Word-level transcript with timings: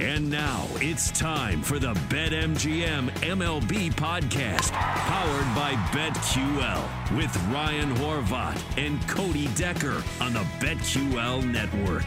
And 0.00 0.30
now 0.30 0.66
it's 0.76 1.10
time 1.10 1.60
for 1.60 1.78
the 1.78 1.92
BetMGM 2.08 3.10
MLB 3.20 3.92
podcast, 3.92 4.72
powered 4.72 5.54
by 5.54 5.74
BetQL, 5.92 7.18
with 7.18 7.36
Ryan 7.48 7.94
Horvat 7.96 8.58
and 8.78 8.98
Cody 9.06 9.48
Decker 9.48 10.02
on 10.22 10.32
the 10.32 10.46
BetQL 10.58 11.44
network. 11.44 12.06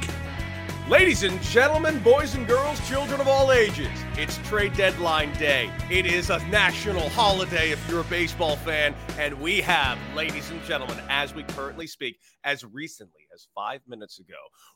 Ladies 0.90 1.22
and 1.22 1.40
gentlemen, 1.44 2.00
boys 2.00 2.34
and 2.34 2.48
girls, 2.48 2.80
children 2.90 3.22
of 3.22 3.28
all 3.28 3.52
ages, 3.52 3.88
it's 4.18 4.38
trade 4.50 4.74
deadline 4.74 5.32
day. 5.34 5.70
It 5.92 6.08
is 6.08 6.32
a 6.32 6.40
national 6.48 7.10
holiday 7.10 7.70
if 7.70 7.88
you're 7.88 8.02
a 8.02 8.06
baseball 8.06 8.56
fan, 8.56 8.96
and 9.20 9.40
we 9.40 9.62
have, 9.62 10.00
ladies 10.16 10.50
and 10.50 10.62
gentlemen, 10.64 10.98
as 11.10 11.36
we 11.36 11.44
currently 11.44 11.86
speak, 11.86 12.18
as 12.44 12.66
recently 12.66 13.28
as 13.34 13.48
five 13.54 13.82
minutes 13.88 14.20
ago, 14.20 14.34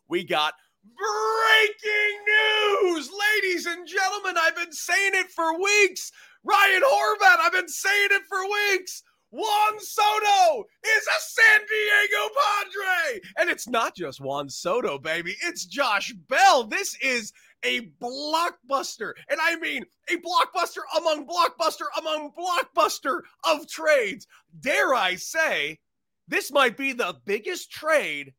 we 0.08 0.24
got 0.24 0.54
Breaking 0.84 2.18
news, 2.26 3.10
ladies 3.12 3.66
and 3.66 3.88
gentlemen. 3.88 4.36
I've 4.40 4.56
been 4.56 4.72
saying 4.72 5.12
it 5.14 5.30
for 5.30 5.60
weeks. 5.62 6.12
Ryan 6.44 6.82
Horvat, 6.82 7.40
I've 7.40 7.52
been 7.52 7.68
saying 7.68 8.10
it 8.12 8.24
for 8.28 8.44
weeks. 8.44 9.04
Juan 9.30 9.80
Soto 9.80 10.64
is 10.86 11.08
a 11.08 11.22
San 11.22 11.60
Diego 11.60 12.34
Padre. 12.34 13.22
And 13.38 13.50
it's 13.50 13.68
not 13.68 13.96
just 13.96 14.22
Juan 14.22 14.50
Soto, 14.50 14.98
baby. 14.98 15.36
It's 15.44 15.66
Josh 15.66 16.14
Bell. 16.30 16.64
This 16.64 16.96
is 17.02 17.34
a 17.64 17.82
blockbuster. 18.02 19.14
And 19.30 19.40
I 19.42 19.58
mean 19.58 19.84
a 20.10 20.16
blockbuster 20.16 20.82
among 20.98 21.28
blockbuster 21.28 21.86
among 22.00 22.32
blockbuster 22.32 23.22
of 23.44 23.68
trades. 23.68 24.28
Dare 24.62 24.96
I 24.96 25.16
say, 25.16 25.80
this 26.28 26.52
might 26.52 26.78
be 26.78 26.94
the 26.94 27.16
biggest 27.26 27.72
trade 27.72 28.34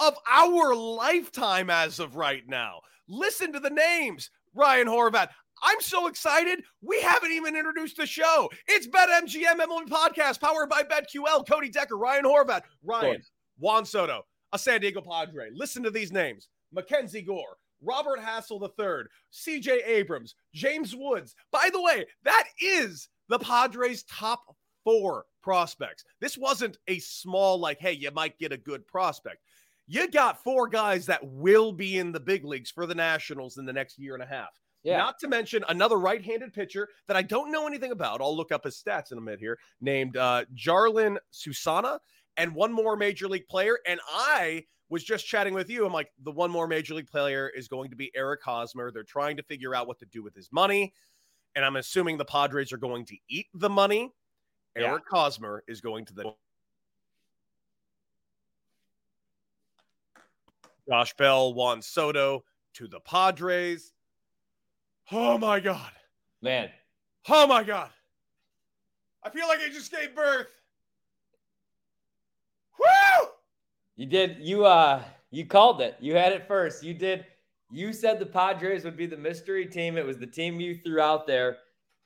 of 0.00 0.14
our 0.30 0.74
lifetime 0.74 1.70
as 1.70 1.98
of 1.98 2.16
right 2.16 2.42
now. 2.46 2.80
Listen 3.08 3.52
to 3.52 3.60
the 3.60 3.70
names 3.70 4.30
Ryan 4.54 4.86
Horvat. 4.86 5.28
I'm 5.62 5.80
so 5.80 6.06
excited. 6.06 6.62
We 6.82 7.00
haven't 7.00 7.32
even 7.32 7.56
introduced 7.56 7.96
the 7.96 8.06
show. 8.06 8.48
It's 8.66 8.86
BetMGM 8.86 9.58
MLB 9.60 9.88
Podcast 9.88 10.40
powered 10.40 10.68
by 10.68 10.82
BetQL. 10.82 11.48
Cody 11.48 11.68
Decker, 11.68 11.96
Ryan 11.96 12.24
Horvat, 12.24 12.62
Ryan, 12.84 13.22
Juan 13.58 13.84
Soto, 13.84 14.22
a 14.52 14.58
San 14.58 14.80
Diego 14.80 15.00
Padre. 15.00 15.48
Listen 15.52 15.82
to 15.82 15.90
these 15.90 16.12
names 16.12 16.48
Mackenzie 16.72 17.22
Gore, 17.22 17.56
Robert 17.82 18.20
Hassell 18.20 18.62
III, 18.62 19.08
CJ 19.32 19.86
Abrams, 19.86 20.34
James 20.54 20.94
Woods. 20.94 21.34
By 21.50 21.70
the 21.72 21.82
way, 21.82 22.06
that 22.24 22.44
is 22.62 23.08
the 23.28 23.38
Padres' 23.38 24.04
top 24.04 24.42
four 24.84 25.24
prospects. 25.42 26.04
This 26.20 26.38
wasn't 26.38 26.78
a 26.86 26.98
small, 26.98 27.58
like, 27.58 27.80
hey, 27.80 27.92
you 27.92 28.10
might 28.12 28.38
get 28.38 28.52
a 28.52 28.56
good 28.56 28.86
prospect 28.86 29.38
you 29.88 30.08
got 30.08 30.44
four 30.44 30.68
guys 30.68 31.06
that 31.06 31.26
will 31.26 31.72
be 31.72 31.98
in 31.98 32.12
the 32.12 32.20
big 32.20 32.44
leagues 32.44 32.70
for 32.70 32.86
the 32.86 32.94
Nationals 32.94 33.56
in 33.56 33.64
the 33.64 33.72
next 33.72 33.98
year 33.98 34.14
and 34.14 34.22
a 34.22 34.26
half. 34.26 34.50
Yeah. 34.84 34.98
Not 34.98 35.18
to 35.20 35.28
mention 35.28 35.64
another 35.68 35.96
right 35.96 36.22
handed 36.22 36.52
pitcher 36.52 36.88
that 37.08 37.16
I 37.16 37.22
don't 37.22 37.50
know 37.50 37.66
anything 37.66 37.90
about. 37.90 38.20
I'll 38.20 38.36
look 38.36 38.52
up 38.52 38.64
his 38.64 38.80
stats 38.80 39.10
in 39.10 39.18
a 39.18 39.20
minute 39.20 39.40
here, 39.40 39.58
named 39.80 40.16
uh, 40.16 40.44
Jarlin 40.54 41.16
Susana, 41.30 41.98
and 42.36 42.54
one 42.54 42.72
more 42.72 42.96
major 42.96 43.28
league 43.28 43.48
player. 43.48 43.78
And 43.86 43.98
I 44.08 44.64
was 44.90 45.02
just 45.02 45.26
chatting 45.26 45.54
with 45.54 45.68
you. 45.68 45.84
I'm 45.84 45.92
like, 45.92 46.12
the 46.22 46.30
one 46.30 46.50
more 46.50 46.68
major 46.68 46.94
league 46.94 47.10
player 47.10 47.48
is 47.48 47.66
going 47.66 47.90
to 47.90 47.96
be 47.96 48.12
Eric 48.14 48.42
Hosmer. 48.44 48.92
They're 48.92 49.02
trying 49.02 49.36
to 49.38 49.42
figure 49.42 49.74
out 49.74 49.88
what 49.88 49.98
to 49.98 50.06
do 50.06 50.22
with 50.22 50.34
his 50.34 50.50
money. 50.52 50.92
And 51.56 51.64
I'm 51.64 51.76
assuming 51.76 52.16
the 52.16 52.24
Padres 52.24 52.72
are 52.72 52.78
going 52.78 53.04
to 53.06 53.16
eat 53.28 53.46
the 53.54 53.70
money. 53.70 54.12
Eric 54.76 55.02
yeah. 55.10 55.18
Hosmer 55.18 55.64
is 55.66 55.80
going 55.80 56.04
to 56.06 56.14
the 56.14 56.32
Josh 60.88 61.14
Bell, 61.16 61.52
Juan 61.52 61.82
Soto 61.82 62.44
to 62.74 62.88
the 62.88 63.00
Padres. 63.00 63.92
Oh 65.12 65.36
my 65.36 65.60
God. 65.60 65.92
Man. 66.40 66.70
Oh 67.28 67.46
my 67.46 67.62
God. 67.62 67.90
I 69.22 69.30
feel 69.30 69.48
like 69.48 69.60
I 69.60 69.68
just 69.68 69.90
gave 69.90 70.14
birth. 70.14 70.46
Woo! 72.78 73.28
You 73.96 74.06
did 74.06 74.38
you 74.40 74.64
uh 74.64 75.02
you 75.30 75.44
called 75.44 75.80
it. 75.80 75.96
You 76.00 76.14
had 76.14 76.32
it 76.32 76.46
first. 76.46 76.82
You 76.82 76.94
did 76.94 77.26
you 77.70 77.92
said 77.92 78.18
the 78.18 78.26
Padres 78.26 78.84
would 78.84 78.96
be 78.96 79.06
the 79.06 79.16
mystery 79.16 79.66
team. 79.66 79.98
It 79.98 80.06
was 80.06 80.18
the 80.18 80.26
team 80.26 80.60
you 80.60 80.76
threw 80.76 81.00
out 81.00 81.26
there. 81.26 81.58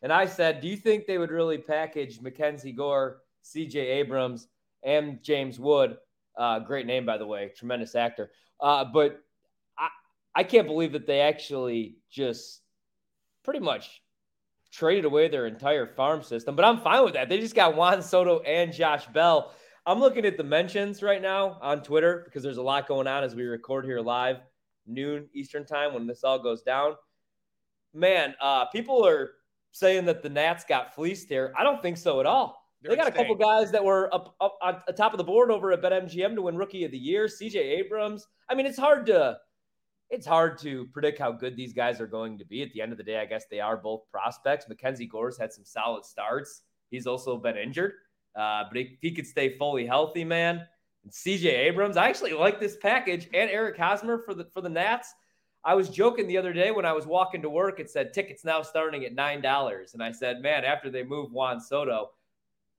And 0.03 0.13
I 0.13 0.27
said, 0.27 0.61
Do 0.61 0.69
you 0.69 0.77
think 0.77 1.07
they 1.07 1.19
would 1.19 1.31
really 1.31 1.59
package 1.59 2.21
Mackenzie 2.21 2.73
Gore, 2.73 3.19
CJ 3.45 3.77
Abrams, 3.77 4.49
and 4.83 5.23
James 5.23 5.61
Wood? 5.61 5.99
Uh, 6.37 6.59
great 6.59 6.87
name, 6.87 7.07
by 7.07 7.19
the 7.19 7.27
way, 7.27 7.53
tremendous 7.57 7.95
actor. 7.95 8.31
Uh, 8.63 8.85
but 8.85 9.21
I, 9.77 9.89
I 10.35 10.45
can't 10.45 10.69
believe 10.69 10.93
that 10.93 11.07
they 11.07 11.21
actually 11.21 11.97
just 12.11 12.61
pretty 13.45 13.61
much 13.61 14.01
traded 14.71 15.05
away 15.05 15.29
their 15.29 15.47
entire 15.47 15.87
farm 15.87 16.23
system. 16.23 16.57
But 16.57 16.65
I'm 16.65 16.81
fine 16.81 17.05
with 17.05 17.15
that. 17.15 17.29
They 17.29 17.41
just 17.41 17.57
got 17.57 17.77
Juan 17.77 18.01
Soto 18.01 18.41
and 18.41 18.73
Josh 18.73 19.07
Bell. 19.07 19.53
I'm 19.85 19.99
looking 19.99 20.25
at 20.25 20.37
the 20.37 20.45
mentions 20.45 21.03
right 21.03 21.21
now 21.21 21.59
on 21.61 21.83
Twitter 21.83 22.23
because 22.25 22.45
there's 22.45 22.57
a 22.57 22.63
lot 22.63 22.87
going 22.87 23.09
on 23.09 23.25
as 23.25 23.35
we 23.35 23.43
record 23.43 23.85
here 23.85 24.01
live, 24.01 24.37
noon 24.87 25.29
Eastern 25.35 25.67
time 25.67 25.93
when 25.93 26.07
this 26.07 26.23
all 26.23 26.39
goes 26.39 26.63
down. 26.63 26.95
Man, 27.93 28.35
uh, 28.41 28.67
people 28.67 29.05
are 29.05 29.33
saying 29.73 30.05
that 30.05 30.23
the 30.23 30.29
Nats 30.29 30.65
got 30.65 30.95
fleeced 30.95 31.29
here. 31.29 31.53
I 31.59 31.65
don't 31.65 31.83
think 31.83 31.97
so 31.97 32.21
at 32.21 32.27
all. 32.27 32.62
They're 32.83 32.91
they 32.91 32.97
got 32.97 33.09
a 33.09 33.13
couple 33.13 33.37
guys 33.37 33.71
that 33.71 33.85
were 33.85 34.13
up, 34.13 34.35
up 34.41 34.59
on 34.61 34.83
the 34.87 34.93
top 34.93 35.13
of 35.13 35.19
the 35.19 35.25
board 35.25 35.51
over 35.51 35.73
at 35.73 35.83
BetMGM 35.83 36.35
to 36.35 36.43
win 36.43 36.57
Rookie 36.57 36.85
of 36.85 36.91
the 36.91 36.99
Year. 36.99 37.27
CJ 37.27 37.57
Abrams. 37.57 38.27
I 38.49 38.55
mean, 38.55 38.67
it's 38.67 38.79
hard 38.79 39.07
to 39.07 39.39
it's 40.11 40.27
hard 40.27 40.59
to 40.59 40.87
predict 40.93 41.19
how 41.19 41.33
good 41.33 41.57
these 41.57 41.73
guys 41.73 42.01
are 42.01 42.07
going 42.07 42.39
to 42.39 42.45
be. 42.45 42.63
At 42.63 42.73
the 42.73 42.83
end 42.83 42.93
of 42.93 42.99
the 42.99 43.05
day, 43.05 43.19
I 43.19 43.25
guess 43.25 43.47
they 43.51 43.61
are 43.61 43.77
both 43.77 44.03
prospects. 44.11 44.69
Mackenzie 44.69 45.07
Gore's 45.07 45.39
had 45.39 45.53
some 45.53 45.65
solid 45.65 46.05
starts. 46.05 46.63
He's 46.91 47.07
also 47.07 47.39
been 47.39 47.57
injured, 47.57 47.93
uh, 48.37 48.65
but 48.69 48.77
if 48.77 48.89
he 49.01 49.13
could 49.13 49.27
stay 49.27 49.57
fully 49.57 49.87
healthy, 49.87 50.25
man. 50.25 50.67
And 51.05 51.13
CJ 51.13 51.47
Abrams, 51.47 51.97
I 51.97 52.09
actually 52.09 52.35
like 52.35 52.61
this 52.61 52.77
package, 52.77 53.29
and 53.33 53.49
Eric 53.49 53.79
Hosmer 53.79 54.19
for 54.19 54.35
the 54.35 54.45
for 54.53 54.61
the 54.61 54.69
Nats. 54.69 55.13
I 55.65 55.77
was 55.77 55.89
joking 55.89 56.27
the 56.27 56.39
other 56.39 56.53
day 56.53 56.73
when 56.73 56.85
I 56.85 56.93
was 56.93 57.07
walking 57.07 57.41
to 57.43 57.49
work. 57.49 57.79
It 57.79 57.89
said 57.89 58.13
tickets 58.13 58.45
now 58.45 58.63
starting 58.63 59.05
at 59.05 59.15
nine 59.15 59.41
dollars, 59.41 59.95
and 59.95 60.03
I 60.03 60.11
said, 60.11 60.43
"Man, 60.43 60.65
after 60.65 60.91
they 60.91 61.05
move 61.05 61.31
Juan 61.31 61.61
Soto." 61.61 62.11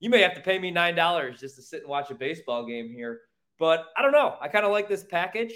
You 0.03 0.09
may 0.09 0.21
have 0.21 0.33
to 0.33 0.41
pay 0.41 0.59
me 0.59 0.69
nine 0.69 0.95
dollars 0.95 1.39
just 1.39 1.55
to 1.55 1.61
sit 1.61 1.79
and 1.79 1.89
watch 1.89 2.11
a 2.11 2.15
baseball 2.15 2.65
game 2.65 2.89
here. 2.89 3.21
But 3.57 3.85
I 3.95 4.01
don't 4.01 4.11
know. 4.11 4.35
I 4.41 4.49
kind 4.49 4.65
of 4.65 4.71
like 4.73 4.89
this 4.89 5.05
package. 5.05 5.53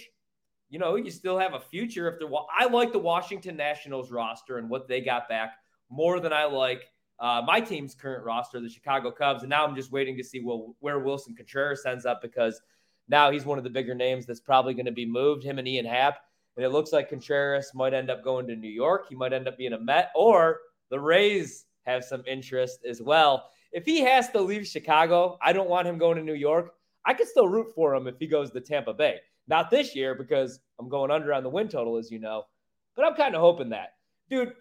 You 0.70 0.80
know, 0.80 0.96
you 0.96 1.12
still 1.12 1.38
have 1.38 1.54
a 1.54 1.60
future 1.60 2.08
if 2.08 2.18
they're. 2.18 2.30
I 2.58 2.68
like 2.68 2.94
the 2.94 3.00
Washington 3.00 3.58
Nationals 3.58 4.10
roster 4.10 4.58
and 4.58 4.70
what 4.70 4.88
they 4.88 5.02
got 5.02 5.28
back 5.28 5.58
more 5.90 6.22
than 6.22 6.32
I 6.32 6.46
like 6.46 6.86
uh, 7.20 7.42
my 7.46 7.60
team's 7.60 7.94
current 7.94 8.24
roster, 8.24 8.62
the 8.62 8.70
Chicago 8.70 9.12
Cubs. 9.12 9.44
And 9.44 9.50
now 9.50 9.66
I'm 9.68 9.76
just 9.76 9.92
waiting 9.92 10.16
to 10.16 10.24
see 10.24 10.40
well, 10.40 10.78
where 10.80 11.02
Willson 11.02 11.36
Contreras 11.36 11.86
ends 11.86 12.06
up 12.06 12.22
because 12.22 12.62
now 13.10 13.30
he's 13.32 13.44
one 13.44 13.58
of 13.58 13.66
the 13.66 13.70
bigger 13.70 13.96
names 13.96 14.26
that's 14.26 14.40
probably 14.40 14.74
going 14.74 14.86
to 14.86 14.94
be 14.94 15.06
moved. 15.06 15.44
Him 15.44 15.60
and 15.60 15.68
Ian 15.68 15.86
Happ. 15.86 16.20
And 16.56 16.66
it 16.66 16.70
looks 16.70 16.94
like 16.94 17.10
Contreras 17.10 17.72
might 17.76 17.94
end 17.94 18.10
up 18.10 18.24
going 18.24 18.48
to 18.48 18.56
New 18.56 18.72
York. 18.72 19.08
He 19.10 19.16
might 19.16 19.34
end 19.34 19.50
up 19.50 19.58
being 19.58 19.74
a 19.74 19.80
Met, 19.80 20.10
or 20.16 20.62
the 20.90 21.02
Rays 21.02 21.66
have 21.86 22.06
some 22.06 22.24
interest 22.26 22.86
as 22.90 23.02
well 23.02 23.50
if 23.72 23.86
he 23.86 24.02
has 24.02 24.30
to 24.32 24.42
leave 24.42 24.68
Chicago, 24.68 25.38
I 25.42 25.54
don't 25.54 25.70
want 25.70 25.88
him 25.88 25.98
going 25.98 26.18
to 26.18 26.24
New 26.24 26.34
York. 26.34 26.74
I 27.06 27.14
could 27.14 27.28
still 27.28 27.48
root 27.48 27.74
for 27.74 27.96
him 27.96 28.08
if 28.08 28.16
he 28.20 28.28
goes 28.28 28.52
to 28.52 28.62
Tampa 28.62 28.94
Bay. 28.94 29.20
Not 29.48 29.72
this 29.72 29.96
year 29.96 30.14
because 30.14 30.60
I'm 30.80 30.90
going 30.90 31.12
under 31.12 31.34
on 31.34 31.44
the 31.44 31.50
win 31.50 31.70
total, 31.70 31.98
as 31.98 32.12
you 32.12 32.20
know. 32.20 32.44
But 32.96 33.06
I'm 33.06 33.16
kind 33.16 33.36
of 33.36 33.42
hoping 33.42 33.70
that. 33.70 33.94
Dude, 34.30 34.54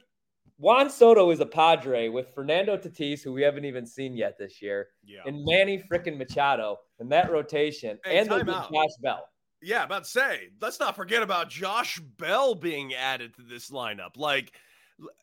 Juan 0.58 0.88
Soto 0.88 1.30
is 1.30 1.40
a 1.40 1.46
Padre 1.46 2.08
with 2.08 2.34
Fernando 2.34 2.76
Tatis, 2.76 3.22
who 3.22 3.32
we 3.32 3.42
haven't 3.42 3.64
even 3.64 3.86
seen 3.86 4.16
yet 4.16 4.38
this 4.38 4.62
year, 4.62 4.88
yeah. 5.04 5.20
and 5.26 5.44
Manny 5.44 5.82
freaking 5.90 6.16
Machado 6.16 6.78
in 7.00 7.08
that 7.08 7.30
rotation, 7.30 7.98
hey, 8.04 8.18
and 8.18 8.30
the 8.30 8.42
Josh 8.44 8.96
Bell. 9.02 9.28
Yeah, 9.62 9.84
about 9.84 10.04
to 10.04 10.10
say, 10.10 10.50
let's 10.60 10.78
not 10.78 10.96
forget 10.96 11.22
about 11.22 11.50
Josh 11.50 11.98
Bell 11.98 12.54
being 12.54 12.94
added 12.94 13.34
to 13.34 13.42
this 13.42 13.70
lineup. 13.70 14.16
Like 14.16 14.52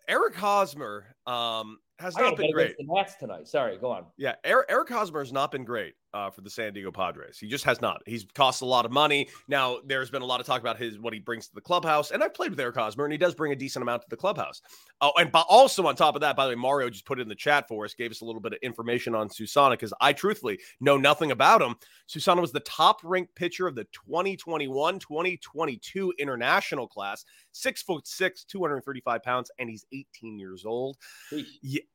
Eric 0.08 0.36
Hosmer 0.36 1.16
um, 1.26 1.80
has 2.00 2.16
not 2.18 2.38
been 2.38 2.52
great. 2.52 2.78
The 2.78 2.86
Nats 2.88 3.16
tonight. 3.16 3.48
Sorry, 3.48 3.78
go 3.78 3.92
on. 3.92 4.06
Yeah, 4.18 4.36
Eric, 4.44 4.68
Eric 4.70 4.90
Hosmer 4.90 5.20
has 5.20 5.32
not 5.32 5.52
been 5.52 5.64
great 5.64 5.96
uh, 6.14 6.30
for 6.30 6.42
the 6.42 6.50
San 6.50 6.74
Diego 6.74 6.92
Padres. 6.92 7.38
He 7.40 7.48
just 7.48 7.64
has 7.66 7.82
not. 7.82 8.02
He's 8.06 8.26
cost 8.36 8.62
a 8.62 8.66
lot 8.66 8.86
of 8.86 8.92
money. 8.92 9.30
Now, 9.48 9.78
there's 9.86 10.10
been 10.10 10.22
a 10.22 10.26
lot 10.26 10.40
of 10.40 10.46
talk 10.46 10.62
about 10.62 10.78
his 10.78 11.00
what 11.00 11.14
he 11.14 11.20
brings 11.20 11.48
to 11.48 11.56
the 11.56 11.62
clubhouse, 11.62 12.12
and 12.12 12.24
I've 12.24 12.34
played 12.34 12.52
with 12.52 12.60
Eric 12.60 12.76
Hosmer, 12.76 13.06
and 13.06 13.12
he 13.12 13.18
does 13.18 13.34
bring 13.34 13.52
a 13.52 13.56
decent 13.56 13.82
amount 13.82 14.04
to 14.04 14.10
the 14.10 14.18
clubhouse. 14.18 14.62
Oh, 15.02 15.12
and 15.18 15.30
also 15.34 15.86
on 15.88 15.96
top 15.96 16.16
of 16.16 16.22
that, 16.22 16.36
by 16.36 16.46
the 16.46 16.50
way, 16.50 16.56
Mario 16.56 16.90
just 16.90 17.06
put 17.06 17.20
it 17.20 17.24
in 17.24 17.30
the 17.30 17.36
chat 17.36 17.68
for 17.68 17.86
us, 17.86 17.94
gave 17.94 18.12
us 18.12 18.22
a 18.22 18.26
little 18.26 18.42
bit 18.42 18.54
of 18.54 18.60
information 18.62 19.16
on 19.16 19.30
Susana 19.30 19.76
because 19.76 19.94
I 20.00 20.14
truthfully 20.14 20.60
know 20.80 20.98
nothing 20.98 21.32
about 21.32 21.62
him. 21.62 21.76
Susana 22.08 22.42
was 22.42 22.52
the 22.52 22.60
top 22.62 23.00
ranked 23.04 23.36
pitcher 23.36 23.68
of 23.68 23.76
the 23.76 23.88
2021-2022 24.10 26.10
international 26.20 26.88
class, 26.88 27.26
six 27.52 27.82
foot 27.82 28.08
six, 28.08 28.44
235 28.44 29.24
pounds, 29.24 29.52
and 29.60 29.70
he's 29.70 29.86
18 29.92 30.40
years 30.40 30.66
old. 30.66 30.98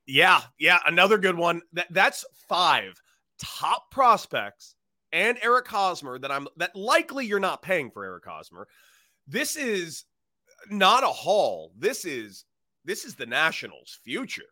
Yeah, 0.07 0.41
yeah, 0.59 0.79
another 0.87 1.19
good 1.19 1.37
one. 1.37 1.63
That 1.73 1.89
that's 1.91 2.25
five 2.49 3.01
top 3.39 3.91
prospects 3.91 4.75
and 5.13 5.39
Eric 5.43 5.69
Hosmer 5.69 6.19
that 6.19 6.31
I'm 6.31 6.49
that 6.57 6.75
likely 6.77 7.27
you're 7.27 7.41
not 7.41 7.63
paying 7.63 7.91
for 7.91 8.05
Eric 8.05 8.25
Hosmer. 8.27 8.69
This 9.27 9.57
is 9.57 10.05
not 10.71 11.05
a 11.05 11.09
haul. 11.09 11.73
This 11.79 12.05
is 12.05 12.45
this 12.85 13.05
is 13.05 13.15
the 13.15 13.27
Nationals' 13.27 13.99
future. 14.05 14.43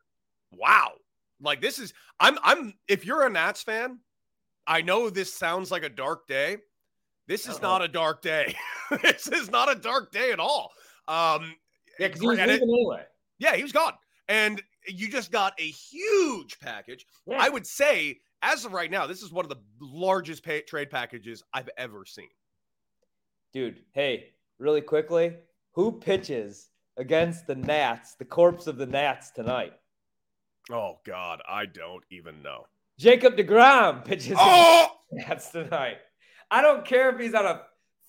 Wow. 0.53 0.93
Like 1.41 1.61
this 1.61 1.79
is 1.79 1.93
I'm 2.21 2.39
I'm 2.43 2.75
if 2.89 3.05
you're 3.05 3.27
a 3.27 3.31
Nats 3.31 3.63
fan, 3.63 3.99
I 4.67 4.83
know 4.83 5.11
this 5.11 5.33
sounds 5.33 5.71
like 5.71 5.83
a 5.83 5.89
dark 5.89 6.27
day. 6.27 6.59
This 7.29 7.49
is 7.49 7.57
Uh-oh. 7.57 7.63
not 7.63 7.83
a 7.83 7.89
dark 7.89 8.23
day. 8.23 8.55
this 9.03 9.27
is 9.27 9.51
not 9.51 9.71
a 9.71 9.75
dark 9.79 10.13
day 10.13 10.33
at 10.33 10.41
all. 10.41 10.73
Um 11.09 11.55
yeah, 11.99 12.09
he 12.09 12.13
was 12.13 12.23
leaving 12.23 12.51
anyway. 12.51 13.05
Yeah, 13.39 13.57
he 13.57 13.63
was 13.63 13.73
gone. 13.73 13.95
And 14.29 14.63
you 14.87 15.09
just 15.09 15.31
got 15.31 15.55
a 15.59 15.69
huge 15.69 16.59
package. 16.61 17.07
Yeah. 17.27 17.39
I 17.41 17.49
would 17.49 17.67
say 17.67 18.19
as 18.47 18.65
of 18.65 18.73
right 18.73 18.91
now, 18.91 19.07
this 19.07 19.23
is 19.23 19.33
one 19.33 19.45
of 19.45 19.49
the 19.49 19.61
largest 19.81 20.45
pay- 20.45 20.63
trade 20.63 20.91
packages 20.91 21.43
I've 21.53 21.71
ever 21.77 22.05
seen. 22.05 22.29
Dude, 23.53 23.81
hey, 23.93 24.31
really 24.59 24.81
quickly, 24.81 25.35
who 25.73 25.93
pitches 25.93 26.69
against 26.97 27.47
the 27.47 27.55
Nats, 27.55 28.15
the 28.15 28.25
corpse 28.25 28.67
of 28.67 28.79
the 28.79 28.87
Nats 28.87 29.31
tonight? 29.31 29.73
Oh 30.71 30.99
God, 31.05 31.43
I 31.49 31.67
don't 31.67 32.05
even 32.11 32.43
know. 32.43 32.67
Jacob 32.99 33.37
DeGrom 33.37 34.05
pitches 34.05 34.37
oh! 34.39 34.89
Nats 35.13 35.51
tonight. 35.51 35.99
I 36.51 36.63
don't 36.63 36.85
care 36.85 37.11
if 37.11 37.21
he's 37.21 37.35
on 37.35 37.47
a 37.47 37.63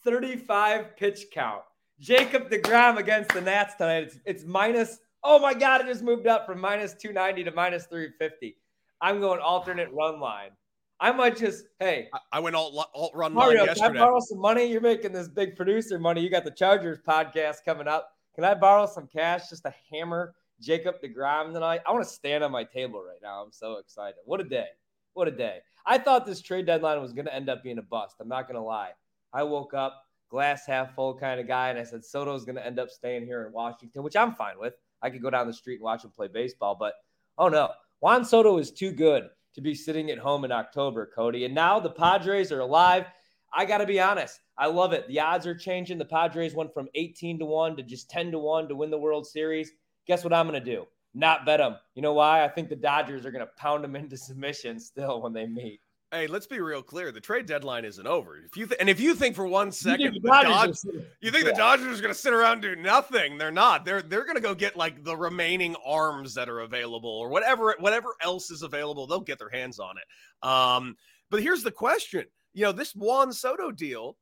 35 0.03 0.95
pitch 0.95 1.25
count. 1.31 1.63
Jacob 1.99 2.49
DeGrom 2.49 2.97
against 2.97 3.31
the 3.31 3.41
Nats 3.41 3.75
tonight. 3.75 4.03
It's, 4.03 4.19
it's 4.25 4.43
minus. 4.45 4.99
Oh 5.23 5.39
my 5.39 5.53
God, 5.53 5.81
it 5.81 5.87
just 5.87 6.03
moved 6.03 6.27
up 6.27 6.45
from 6.45 6.61
minus 6.61 6.93
290 6.93 7.43
to 7.45 7.51
minus 7.51 7.85
350. 7.87 8.55
I'm 9.01 9.19
going 9.19 9.39
alternate 9.39 9.89
run 9.91 10.19
line. 10.19 10.51
I 10.99 11.11
might 11.11 11.37
just 11.37 11.65
hey. 11.79 12.09
I, 12.31 12.39
went 12.39 12.55
alt, 12.55 12.87
alt 12.93 13.11
run 13.13 13.33
Mario, 13.33 13.59
line 13.59 13.67
yesterday. 13.67 13.87
Can 13.87 13.97
I 13.97 13.99
borrow 13.99 14.19
some 14.19 14.39
money? 14.39 14.65
You're 14.65 14.81
making 14.81 15.13
this 15.13 15.27
big 15.27 15.55
producer 15.55 15.99
money. 15.99 16.21
You 16.21 16.29
got 16.29 16.43
the 16.43 16.51
Chargers 16.51 16.97
podcast 17.07 17.57
coming 17.65 17.87
up. 17.87 18.11
Can 18.33 18.43
I 18.43 18.55
borrow 18.55 18.87
some 18.87 19.07
cash 19.07 19.49
just 19.49 19.63
to 19.63 19.73
hammer 19.91 20.33
Jacob 20.59 20.95
DeGrom 21.03 21.53
tonight? 21.53 21.81
I 21.87 21.91
want 21.91 22.03
to 22.03 22.09
stand 22.09 22.43
on 22.43 22.51
my 22.51 22.63
table 22.63 23.03
right 23.03 23.19
now. 23.21 23.43
I'm 23.43 23.51
so 23.51 23.77
excited. 23.77 24.15
What 24.25 24.41
a 24.41 24.43
day. 24.43 24.67
What 25.13 25.27
a 25.27 25.31
day. 25.31 25.59
I 25.85 25.97
thought 25.97 26.25
this 26.25 26.41
trade 26.41 26.65
deadline 26.65 27.01
was 27.01 27.13
going 27.13 27.25
to 27.25 27.33
end 27.33 27.49
up 27.49 27.63
being 27.63 27.77
a 27.77 27.83
bust. 27.83 28.15
I'm 28.19 28.27
not 28.27 28.47
going 28.47 28.55
to 28.55 28.61
lie. 28.61 28.91
I 29.33 29.43
woke 29.43 29.73
up 29.73 30.03
glass 30.29 30.65
half 30.65 30.93
full 30.95 31.15
kind 31.17 31.39
of 31.39 31.47
guy, 31.47 31.69
and 31.69 31.79
I 31.79 31.83
said 31.83 32.03
Soto's 32.03 32.43
going 32.43 32.55
to 32.55 32.65
end 32.65 32.79
up 32.79 32.89
staying 32.89 33.25
here 33.25 33.45
in 33.45 33.53
Washington, 33.53 34.03
which 34.03 34.15
I'm 34.15 34.33
fine 34.33 34.59
with. 34.59 34.73
I 35.01 35.09
could 35.09 35.21
go 35.21 35.29
down 35.29 35.47
the 35.47 35.53
street 35.53 35.75
and 35.75 35.83
watch 35.83 36.03
him 36.03 36.11
play 36.11 36.27
baseball, 36.27 36.75
but 36.75 36.93
oh 37.37 37.49
no, 37.49 37.69
Juan 37.99 38.23
Soto 38.23 38.57
is 38.59 38.71
too 38.71 38.91
good 38.91 39.23
to 39.55 39.61
be 39.61 39.73
sitting 39.73 40.11
at 40.11 40.19
home 40.19 40.45
in 40.45 40.51
October, 40.51 41.09
Cody. 41.15 41.45
And 41.45 41.55
now 41.55 41.79
the 41.79 41.89
Padres 41.89 42.51
are 42.51 42.59
alive. 42.59 43.05
I 43.51 43.65
got 43.65 43.79
to 43.79 43.87
be 43.87 43.99
honest. 43.99 44.39
I 44.55 44.67
love 44.67 44.93
it. 44.93 45.07
The 45.07 45.19
odds 45.19 45.47
are 45.47 45.55
changing. 45.55 45.97
The 45.97 46.05
Padres 46.05 46.53
went 46.53 46.73
from 46.73 46.89
18 46.93 47.39
to 47.39 47.45
1 47.45 47.77
to 47.77 47.83
just 47.83 48.09
10 48.09 48.31
to 48.31 48.39
1 48.39 48.67
to 48.67 48.75
win 48.75 48.91
the 48.91 48.97
World 48.99 49.25
Series. 49.25 49.71
Guess 50.05 50.23
what 50.23 50.33
I'm 50.33 50.47
going 50.47 50.63
to 50.63 50.71
do? 50.75 50.85
Not 51.15 51.45
bet 51.45 51.59
them. 51.59 51.77
You 51.95 52.03
know 52.03 52.13
why? 52.13 52.43
I 52.43 52.49
think 52.49 52.69
the 52.69 52.75
Dodgers 52.75 53.25
are 53.25 53.31
going 53.31 53.45
to 53.45 53.51
pound 53.57 53.83
them 53.83 53.95
into 53.97 54.15
submission 54.15 54.79
still 54.79 55.21
when 55.21 55.33
they 55.33 55.47
meet. 55.47 55.79
Hey, 56.11 56.27
let's 56.27 56.47
be 56.47 56.61
real 56.61 56.81
clear. 56.81 57.11
The 57.11 57.19
trade 57.19 57.47
deadline 57.47 57.83
isn't 57.83 58.07
over. 58.07 58.37
If 58.37 58.55
you 58.55 58.65
th- 58.65 58.79
and 58.79 58.89
if 58.89 58.97
you 58.97 59.13
think 59.13 59.35
for 59.35 59.45
one 59.45 59.73
second 59.73 60.13
the 60.13 60.19
Dodgers, 60.21 60.81
Dodgers 60.83 60.85
you 61.19 61.31
think 61.31 61.43
yeah. 61.43 61.51
the 61.51 61.57
Dodgers 61.57 61.99
are 61.99 62.01
going 62.01 62.13
to 62.13 62.19
sit 62.19 62.31
around 62.31 62.53
and 62.53 62.61
do 62.61 62.75
nothing, 62.77 63.37
they're 63.37 63.51
not. 63.51 63.83
They're 63.83 64.01
they're 64.01 64.23
going 64.23 64.37
to 64.37 64.41
go 64.41 64.55
get 64.55 64.77
like 64.77 65.03
the 65.03 65.17
remaining 65.17 65.75
arms 65.85 66.33
that 66.35 66.47
are 66.47 66.61
available 66.61 67.09
or 67.09 67.27
whatever 67.27 67.75
whatever 67.79 68.15
else 68.21 68.51
is 68.51 68.61
available. 68.61 69.05
They'll 69.05 69.19
get 69.19 69.37
their 69.37 69.49
hands 69.49 69.79
on 69.79 69.95
it. 69.97 70.47
Um, 70.47 70.95
but 71.29 71.41
here's 71.43 71.63
the 71.63 71.71
question: 71.71 72.23
you 72.53 72.63
know, 72.63 72.71
this 72.71 72.95
Juan 72.95 73.33
Soto 73.33 73.71
deal 73.71 74.17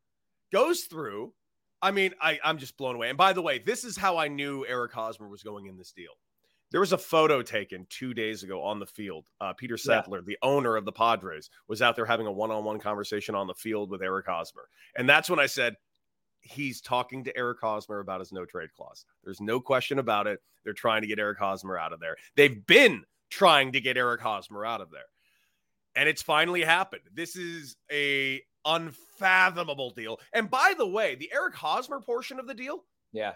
goes 0.51 0.81
through. 0.81 1.33
I 1.83 1.91
mean, 1.91 2.13
I 2.19 2.39
I'm 2.43 2.57
just 2.57 2.77
blown 2.77 2.95
away. 2.95 3.09
And 3.09 3.17
by 3.17 3.31
the 3.31 3.43
way, 3.43 3.59
this 3.59 3.83
is 3.83 3.95
how 3.95 4.17
I 4.17 4.27
knew 4.27 4.65
Eric 4.65 4.91
Hosmer 4.91 5.27
was 5.27 5.43
going 5.43 5.67
in 5.67 5.77
this 5.77 5.91
deal. 5.91 6.13
There 6.75 6.81
was 6.81 6.91
a 6.91 6.97
photo 6.97 7.41
taken 7.41 7.87
two 7.89 8.13
days 8.13 8.43
ago 8.43 8.61
on 8.61 8.79
the 8.79 8.85
field. 8.85 9.29
Uh, 9.39 9.53
Peter 9.53 9.75
Seidler, 9.75 10.17
yeah. 10.17 10.25
the 10.25 10.37
owner 10.41 10.75
of 10.75 10.83
the 10.83 10.91
Padres, 10.91 11.49
was 11.69 11.81
out 11.81 11.95
there 11.95 12.05
having 12.05 12.27
a 12.27 12.31
one 12.33 12.51
on 12.51 12.65
one 12.65 12.79
conversation 12.79 13.33
on 13.33 13.47
the 13.47 13.53
field 13.53 13.89
with 13.89 14.01
Eric 14.01 14.25
Hosmer. 14.25 14.67
And 14.97 15.07
that's 15.07 15.29
when 15.29 15.39
I 15.39 15.45
said, 15.45 15.77
he's 16.41 16.81
talking 16.81 17.23
to 17.23 17.37
Eric 17.37 17.59
Hosmer 17.61 17.99
about 17.99 18.19
his 18.19 18.33
no 18.33 18.43
trade 18.43 18.73
clause. 18.75 19.05
There's 19.23 19.39
no 19.39 19.61
question 19.61 19.99
about 19.99 20.27
it. 20.27 20.41
They're 20.65 20.73
trying 20.73 21.01
to 21.03 21.07
get 21.07 21.17
Eric 21.17 21.39
Hosmer 21.39 21.77
out 21.77 21.93
of 21.93 22.01
there. 22.01 22.17
They've 22.35 22.67
been 22.67 23.05
trying 23.29 23.71
to 23.71 23.79
get 23.79 23.95
Eric 23.95 24.19
Hosmer 24.19 24.65
out 24.65 24.81
of 24.81 24.91
there. 24.91 25.07
And 25.95 26.09
it's 26.09 26.23
finally 26.23 26.61
happened. 26.61 27.03
This 27.13 27.37
is 27.37 27.77
a 27.89 28.41
unfathomable 28.65 29.91
deal. 29.91 30.19
And 30.33 30.49
by 30.49 30.73
the 30.77 30.87
way, 30.87 31.15
the 31.15 31.31
Eric 31.33 31.55
Hosmer 31.55 32.01
portion 32.01 32.37
of 32.37 32.47
the 32.47 32.53
deal, 32.53 32.83
yeah, 33.13 33.35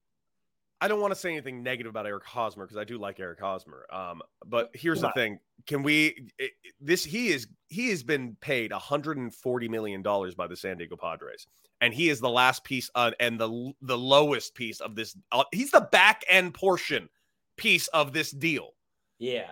I 0.81 0.87
don't 0.87 0.99
want 0.99 1.13
to 1.13 1.19
say 1.19 1.31
anything 1.31 1.61
negative 1.61 1.91
about 1.91 2.07
Eric 2.07 2.23
Hosmer 2.25 2.65
because 2.65 2.77
I 2.77 2.83
do 2.83 2.97
like 2.97 3.19
Eric 3.19 3.39
Hosmer. 3.39 3.85
Um, 3.93 4.23
but 4.47 4.71
here's 4.73 5.01
the 5.01 5.11
thing: 5.11 5.39
Can 5.67 5.83
we? 5.83 6.27
It, 6.39 6.51
this 6.79 7.03
he 7.03 7.29
is 7.29 7.47
he 7.67 7.89
has 7.89 8.01
been 8.01 8.35
paid 8.41 8.71
140 8.71 9.69
million 9.69 10.01
dollars 10.01 10.33
by 10.33 10.47
the 10.47 10.55
San 10.55 10.77
Diego 10.77 10.97
Padres, 10.97 11.45
and 11.81 11.93
he 11.93 12.09
is 12.09 12.19
the 12.19 12.29
last 12.29 12.63
piece 12.63 12.89
uh, 12.95 13.11
and 13.19 13.39
the 13.39 13.73
the 13.83 13.97
lowest 13.97 14.55
piece 14.55 14.79
of 14.79 14.95
this. 14.95 15.15
Uh, 15.31 15.43
he's 15.51 15.69
the 15.69 15.87
back 15.91 16.23
end 16.27 16.55
portion 16.55 17.07
piece 17.57 17.87
of 17.89 18.11
this 18.11 18.31
deal. 18.31 18.71
Yeah, 19.19 19.51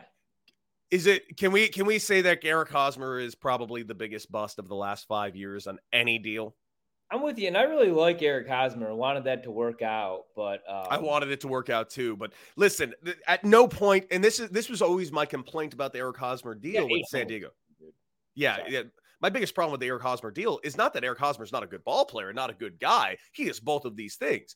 is 0.90 1.06
it 1.06 1.38
can 1.38 1.52
we 1.52 1.68
can 1.68 1.86
we 1.86 2.00
say 2.00 2.22
that 2.22 2.40
Eric 2.44 2.70
Hosmer 2.70 3.20
is 3.20 3.36
probably 3.36 3.84
the 3.84 3.94
biggest 3.94 4.32
bust 4.32 4.58
of 4.58 4.68
the 4.68 4.76
last 4.76 5.08
five 5.08 5.36
years 5.36 5.68
on 5.68 5.78
any 5.94 6.18
deal? 6.18 6.56
I'm 7.12 7.24
with 7.24 7.40
you, 7.40 7.48
and 7.48 7.58
I 7.58 7.64
really 7.64 7.90
like 7.90 8.22
Eric 8.22 8.48
Hosmer. 8.48 8.90
I 8.90 8.94
wanted 8.94 9.24
that 9.24 9.44
to 9.44 9.52
work 9.52 9.82
out, 9.82 10.26
but 10.36 10.62
um... 10.70 10.86
I 10.92 11.00
wanted 11.00 11.32
it 11.32 11.42
to 11.42 11.48
work 11.48 11.70
out 11.70 11.90
too. 11.90 12.16
But 12.16 12.34
listen, 12.56 12.94
at 13.28 13.44
no 13.44 13.68
point, 13.68 14.06
and 14.12 14.24
this 14.24 14.40
is 14.40 14.50
this 14.50 14.70
was 14.70 14.82
always 14.82 15.12
my 15.12 15.26
complaint 15.26 15.74
about 15.74 15.92
the 15.92 16.00
Eric 16.00 16.18
Hosmer 16.18 16.54
deal 16.54 16.84
yeah, 16.84 16.88
with 16.92 17.08
San 17.08 17.28
Diego. 17.28 17.50
Yeah, 18.36 18.60
yeah. 18.68 18.84
My 19.22 19.30
biggest 19.30 19.56
problem 19.56 19.72
with 19.72 19.82
the 19.82 19.88
Eric 19.88 20.04
Hosmer 20.04 20.32
deal 20.32 20.60
is 20.64 20.78
not 20.78 20.94
that 20.94 21.04
Eric 21.04 21.20
Hosmer 21.20 21.44
is 21.44 21.52
not 21.52 21.64
a 21.64 21.68
good 21.68 21.84
ball 21.84 22.06
player, 22.06 22.32
not 22.32 22.52
a 22.52 22.54
good 22.54 22.80
guy. 22.80 23.18
He 23.34 23.50
is 23.50 23.60
both 23.60 23.86
of 23.86 23.96
these 23.96 24.16
things. 24.16 24.56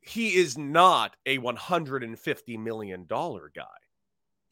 He 0.00 0.36
is 0.36 0.56
not 0.56 1.16
a 1.24 1.38
150 1.38 2.56
million 2.58 3.06
dollar 3.06 3.50
guy. 3.54 3.64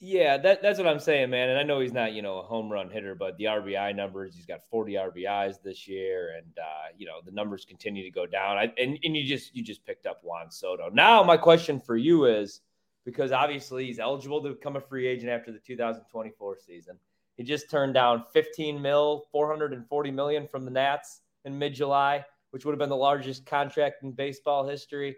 Yeah, 0.00 0.36
that, 0.38 0.60
that's 0.60 0.78
what 0.78 0.88
I'm 0.88 0.98
saying, 0.98 1.30
man. 1.30 1.48
And 1.48 1.58
I 1.58 1.62
know 1.62 1.80
he's 1.80 1.92
not, 1.92 2.12
you 2.12 2.20
know, 2.20 2.38
a 2.38 2.42
home 2.42 2.70
run 2.70 2.90
hitter, 2.90 3.14
but 3.14 3.38
the 3.38 3.44
RBI 3.44 3.94
numbers, 3.94 4.34
he's 4.34 4.44
got 4.44 4.60
40 4.68 4.94
RBIs 4.94 5.62
this 5.62 5.86
year, 5.88 6.34
and 6.36 6.58
uh, 6.58 6.88
you 6.98 7.06
know 7.06 7.20
the 7.24 7.30
numbers 7.30 7.64
continue 7.64 8.02
to 8.02 8.10
go 8.10 8.26
down. 8.26 8.58
I, 8.58 8.72
and 8.76 8.98
and 9.02 9.16
you 9.16 9.24
just 9.24 9.54
you 9.54 9.62
just 9.62 9.84
picked 9.86 10.06
up 10.06 10.20
Juan 10.22 10.50
Soto. 10.50 10.90
Now 10.92 11.22
my 11.22 11.36
question 11.36 11.80
for 11.80 11.96
you 11.96 12.26
is, 12.26 12.60
because 13.04 13.32
obviously 13.32 13.86
he's 13.86 13.98
eligible 13.98 14.42
to 14.42 14.50
become 14.50 14.76
a 14.76 14.80
free 14.80 15.06
agent 15.06 15.30
after 15.30 15.52
the 15.52 15.58
2024 15.60 16.58
season. 16.58 16.98
He 17.36 17.42
just 17.42 17.70
turned 17.70 17.94
down 17.94 18.24
15 18.32 18.82
mil, 18.82 19.26
440 19.32 20.10
million 20.10 20.48
from 20.48 20.64
the 20.64 20.70
Nats. 20.70 21.20
in 21.44 21.58
mid 21.58 21.72
July, 21.74 22.24
which 22.50 22.64
would 22.64 22.72
have 22.72 22.78
been 22.78 22.88
the 22.88 22.96
largest 22.96 23.46
contract 23.46 24.02
in 24.02 24.12
baseball 24.12 24.68
history. 24.68 25.16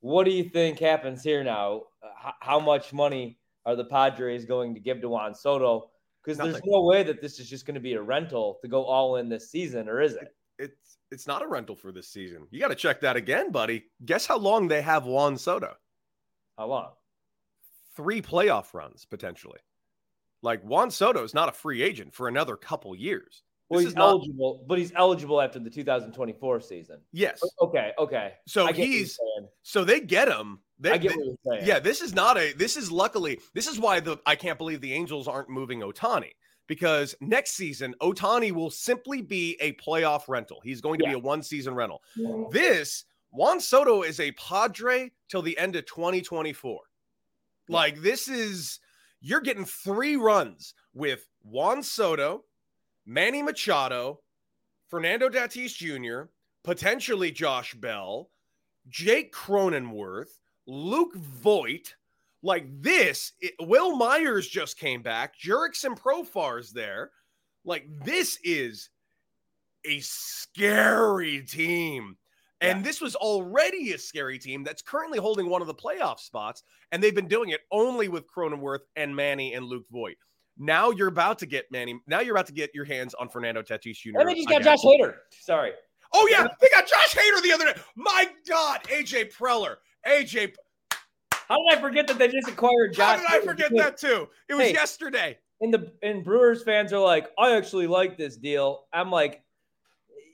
What 0.00 0.24
do 0.24 0.30
you 0.30 0.44
think 0.44 0.78
happens 0.78 1.22
here 1.22 1.42
now? 1.42 1.84
how 2.40 2.60
much 2.60 2.92
money 2.92 3.38
are 3.66 3.76
the 3.76 3.84
Padres 3.84 4.44
going 4.44 4.74
to 4.74 4.80
give 4.80 5.00
to 5.00 5.08
Juan 5.08 5.34
Soto? 5.34 5.90
Because 6.22 6.38
there's 6.38 6.60
no 6.64 6.82
way 6.82 7.02
that 7.02 7.20
this 7.20 7.38
is 7.38 7.48
just 7.48 7.66
going 7.66 7.74
to 7.74 7.80
be 7.80 7.94
a 7.94 8.02
rental 8.02 8.58
to 8.62 8.68
go 8.68 8.84
all 8.84 9.16
in 9.16 9.28
this 9.28 9.50
season, 9.50 9.88
or 9.88 10.00
is 10.00 10.14
it? 10.14 10.34
It's 10.58 10.98
it's 11.10 11.26
not 11.26 11.42
a 11.42 11.46
rental 11.46 11.76
for 11.76 11.92
this 11.92 12.08
season. 12.08 12.46
You 12.50 12.60
got 12.60 12.68
to 12.68 12.74
check 12.74 13.00
that 13.00 13.16
again, 13.16 13.50
buddy. 13.50 13.84
Guess 14.04 14.26
how 14.26 14.38
long 14.38 14.68
they 14.68 14.82
have 14.82 15.04
Juan 15.04 15.36
Soto? 15.36 15.74
How 16.56 16.66
long? 16.66 16.90
Three 17.94 18.22
playoff 18.22 18.72
runs 18.72 19.04
potentially. 19.04 19.58
Like 20.42 20.62
Juan 20.62 20.90
Soto 20.90 21.22
is 21.22 21.34
not 21.34 21.48
a 21.48 21.52
free 21.52 21.82
agent 21.82 22.14
for 22.14 22.28
another 22.28 22.56
couple 22.56 22.94
years. 22.94 23.42
Well, 23.74 23.84
he's 23.84 23.96
eligible, 23.96 24.58
not... 24.58 24.68
but 24.68 24.78
he's 24.78 24.92
eligible 24.94 25.40
after 25.40 25.58
the 25.58 25.70
2024 25.70 26.60
season. 26.60 26.98
Yes. 27.12 27.40
Okay. 27.60 27.92
Okay. 27.98 28.34
So 28.46 28.72
he's 28.72 29.18
so 29.62 29.84
they 29.84 30.00
get 30.00 30.28
him. 30.28 30.60
They, 30.78 30.92
I 30.92 30.98
get 30.98 31.10
they, 31.10 31.16
what 31.16 31.24
you're 31.26 31.54
saying. 31.54 31.68
Yeah, 31.68 31.78
this 31.78 32.00
is 32.00 32.14
not 32.14 32.36
a. 32.36 32.52
This 32.54 32.76
is 32.76 32.90
luckily. 32.90 33.40
This 33.54 33.66
is 33.66 33.78
why 33.78 34.00
the 34.00 34.18
I 34.26 34.36
can't 34.36 34.58
believe 34.58 34.80
the 34.80 34.92
Angels 34.92 35.28
aren't 35.28 35.48
moving 35.48 35.80
Ohtani 35.80 36.32
because 36.66 37.14
next 37.20 37.52
season 37.52 37.94
Ohtani 38.00 38.52
will 38.52 38.70
simply 38.70 39.22
be 39.22 39.56
a 39.60 39.72
playoff 39.74 40.28
rental. 40.28 40.60
He's 40.64 40.80
going 40.80 40.98
to 41.00 41.04
yeah. 41.04 41.12
be 41.12 41.16
a 41.16 41.20
one 41.20 41.42
season 41.42 41.74
rental. 41.74 42.02
Yeah. 42.16 42.44
This 42.50 43.04
Juan 43.30 43.60
Soto 43.60 44.02
is 44.02 44.20
a 44.20 44.32
Padre 44.32 45.10
till 45.28 45.42
the 45.42 45.56
end 45.58 45.76
of 45.76 45.86
2024. 45.86 46.80
Yeah. 47.68 47.74
Like 47.74 48.00
this 48.00 48.28
is 48.28 48.80
you're 49.20 49.40
getting 49.40 49.64
three 49.64 50.16
runs 50.16 50.74
with 50.92 51.26
Juan 51.42 51.82
Soto, 51.82 52.44
Manny 53.06 53.42
Machado, 53.42 54.20
Fernando 54.88 55.28
Tatis 55.28 55.74
Jr., 55.74 56.30
potentially 56.62 57.30
Josh 57.30 57.74
Bell, 57.74 58.30
Jake 58.88 59.32
Cronenworth, 59.32 60.40
Luke 60.66 61.14
Voit. 61.14 61.94
Like 62.42 62.66
this, 62.82 63.32
it, 63.40 63.54
Wil 63.58 63.96
Myers 63.96 64.46
just 64.46 64.78
came 64.78 65.02
back. 65.02 65.34
Jurickson 65.38 65.98
Profar's 65.98 66.72
there. 66.72 67.10
Like 67.64 67.86
this 68.04 68.38
is 68.44 68.90
a 69.86 70.00
scary 70.00 71.42
team. 71.42 72.18
And 72.60 72.78
yeah. 72.78 72.84
this 72.84 73.00
was 73.00 73.16
already 73.16 73.92
a 73.92 73.98
scary 73.98 74.38
team 74.38 74.62
that's 74.62 74.82
currently 74.82 75.18
holding 75.18 75.48
one 75.48 75.62
of 75.62 75.66
the 75.66 75.74
playoff 75.74 76.18
spots. 76.20 76.62
And 76.92 77.02
they've 77.02 77.14
been 77.14 77.28
doing 77.28 77.50
it 77.50 77.62
only 77.70 78.08
with 78.08 78.26
Cronenworth 78.30 78.80
and 78.96 79.14
Manny 79.14 79.54
and 79.54 79.66
Luke 79.66 79.86
Voit. 79.90 80.16
Now 80.56 80.90
you're 80.90 81.08
about 81.08 81.38
to 81.40 81.46
get 81.46 81.70
Manny. 81.70 82.00
Now 82.06 82.20
you're 82.20 82.34
about 82.34 82.46
to 82.46 82.52
get 82.52 82.74
your 82.74 82.84
hands 82.84 83.14
on 83.14 83.28
Fernando 83.28 83.62
Tatis 83.62 83.96
Jr. 83.96 84.18
And 84.18 84.28
they 84.28 84.34
just 84.34 84.48
got 84.48 84.62
Josh 84.62 84.82
Hader. 84.82 85.14
Sorry. 85.30 85.72
Oh 86.12 86.28
yeah, 86.30 86.46
they 86.60 86.68
got 86.68 86.86
Josh 86.86 87.14
Hader 87.14 87.42
the 87.42 87.52
other 87.52 87.66
day. 87.66 87.80
My 87.96 88.28
God, 88.48 88.82
AJ 88.84 89.34
Preller, 89.34 89.76
AJ. 90.06 90.54
How 91.48 91.56
did 91.56 91.78
I 91.78 91.80
forget 91.80 92.06
that 92.06 92.18
they 92.18 92.28
just 92.28 92.48
acquired 92.48 92.94
Josh? 92.94 93.20
How 93.26 93.38
did 93.38 93.42
I 93.42 93.44
forget 93.44 93.70
that 93.74 93.98
too? 93.98 94.28
It 94.48 94.54
was 94.54 94.66
hey, 94.66 94.72
yesterday. 94.72 95.36
And 95.60 95.74
the 95.74 95.92
and 96.02 96.24
Brewers 96.24 96.62
fans 96.62 96.92
are 96.92 97.00
like, 97.00 97.30
I 97.36 97.56
actually 97.56 97.88
like 97.88 98.16
this 98.16 98.36
deal. 98.36 98.84
I'm 98.92 99.10
like, 99.10 99.42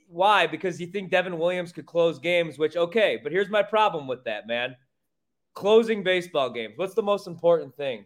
why? 0.07 0.45
Because 0.45 0.79
you 0.79 0.87
think 0.87 1.09
Devin 1.09 1.37
Williams 1.39 1.71
could 1.71 1.85
close 1.87 2.19
games, 2.19 2.59
which 2.59 2.77
okay, 2.77 3.19
but 3.21 3.31
here's 3.31 3.49
my 3.49 3.63
problem 3.63 4.07
with 4.07 4.23
that, 4.25 4.45
man. 4.45 4.75
Closing 5.55 6.03
baseball 6.03 6.49
games. 6.49 6.73
What's 6.75 6.93
the 6.93 7.03
most 7.03 7.27
important 7.27 7.75
thing? 7.75 8.05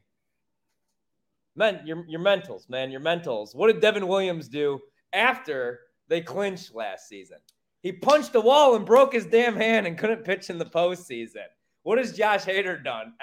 Men, 1.56 1.82
your 1.86 2.06
your 2.08 2.20
mentals, 2.20 2.70
man, 2.70 2.92
your 2.92 3.02
mentals. 3.02 3.56
What 3.56 3.68
did 3.68 3.82
Devin 3.82 4.08
Williams 4.08 4.50
do 4.50 4.80
after 5.14 5.80
they 6.08 6.22
clinched 6.22 6.76
last 6.76 7.08
season? 7.08 7.38
He 7.82 7.92
punched 7.92 8.34
the 8.34 8.42
wall 8.42 8.76
and 8.76 8.86
broke 8.86 9.14
his 9.14 9.26
damn 9.26 9.56
hand 9.56 9.88
and 9.88 9.98
couldn't 9.98 10.24
pitch 10.24 10.50
in 10.50 10.58
the 10.58 10.66
postseason. 10.66 11.46
What 11.84 11.98
has 11.98 12.18
Josh 12.18 12.46
Hader 12.46 12.84
done? 12.84 13.14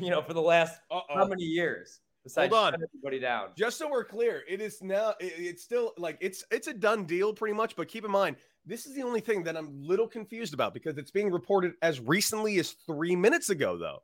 You 0.00 0.10
know, 0.10 0.22
for 0.22 0.32
the 0.32 0.40
last 0.40 0.80
Uh-oh. 0.90 1.14
how 1.14 1.26
many 1.26 1.42
years? 1.42 2.00
Besides 2.24 2.52
Hold 2.52 2.74
on. 2.74 2.82
everybody 2.82 3.20
down. 3.20 3.50
Just 3.56 3.78
so 3.78 3.88
we're 3.90 4.04
clear, 4.04 4.42
it 4.48 4.60
is 4.60 4.82
now. 4.82 5.10
It, 5.20 5.34
it's 5.36 5.62
still 5.62 5.92
like 5.98 6.16
it's 6.20 6.42
it's 6.50 6.66
a 6.66 6.74
done 6.74 7.04
deal 7.04 7.32
pretty 7.32 7.54
much. 7.54 7.76
But 7.76 7.88
keep 7.88 8.04
in 8.04 8.10
mind, 8.10 8.36
this 8.64 8.86
is 8.86 8.94
the 8.94 9.02
only 9.02 9.20
thing 9.20 9.44
that 9.44 9.56
I'm 9.56 9.66
a 9.68 9.86
little 9.86 10.08
confused 10.08 10.54
about 10.54 10.72
because 10.72 10.98
it's 10.98 11.10
being 11.10 11.30
reported 11.30 11.74
as 11.82 12.00
recently 12.00 12.58
as 12.58 12.72
three 12.86 13.14
minutes 13.14 13.50
ago, 13.50 13.76
though 13.76 14.02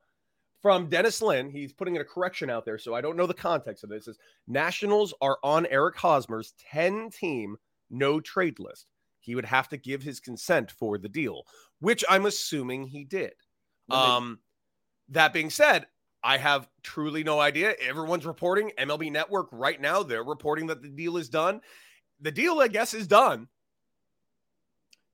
from 0.63 0.89
Dennis 0.89 1.21
Lin. 1.21 1.51
He's 1.51 1.73
putting 1.73 1.97
in 1.97 2.01
a 2.01 2.07
correction 2.07 2.49
out 2.49 2.65
there, 2.65 2.79
so 2.79 2.95
I 2.95 3.01
don't 3.01 3.17
know 3.17 3.27
the 3.27 3.35
context 3.35 3.85
of 3.85 3.91
this. 3.91 4.07
Is 4.09 4.17
Nationals 4.47 5.13
are 5.21 5.39
on 5.43 5.67
Eric 5.67 5.97
Hosmer's 5.97 6.55
10 6.71 7.11
team 7.11 7.57
no 7.91 8.21
trade 8.21 8.59
list. 8.59 8.87
He 9.19 9.35
would 9.35 9.45
have 9.45 9.69
to 9.69 9.77
give 9.77 10.03
his 10.03 10.21
consent 10.21 10.71
for 10.71 10.99
the 10.99 11.09
deal, 11.09 11.45
which 11.81 12.05
I'm 12.09 12.27
assuming 12.27 12.87
he 12.87 13.05
did. 13.05 13.35
Um, 13.91 14.39
that 15.11 15.33
being 15.33 15.51
said, 15.51 15.87
I 16.25 16.39
have 16.39 16.69
truly 16.83 17.23
no 17.23 17.41
idea. 17.41 17.75
Everyone's 17.81 18.25
reporting 18.25 18.73
MLB 18.79 19.13
Network 19.13 19.49
right 19.53 19.81
now. 19.81 20.03
They're 20.03 20.25
reporting 20.25 20.69
that 20.69 20.83
the 20.83 20.89
deal 20.89 21.17
is 21.17 21.29
done. 21.29 21.61
The 22.21 22.31
deal, 22.31 22.61
I 22.61 22.69
guess, 22.69 22.95
is 22.95 23.07
done. 23.07 23.49